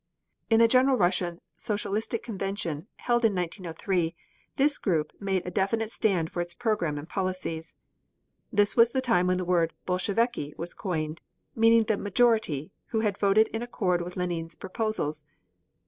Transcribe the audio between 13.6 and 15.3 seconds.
accord with Lenine's proposals.